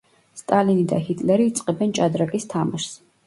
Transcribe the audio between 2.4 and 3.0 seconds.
თამაშს.